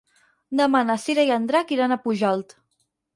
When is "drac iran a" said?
1.51-1.99